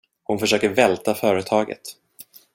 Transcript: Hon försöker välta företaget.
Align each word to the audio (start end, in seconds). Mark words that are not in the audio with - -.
Hon 0.23 0.39
försöker 0.39 0.69
välta 0.69 1.13
företaget. 1.13 1.81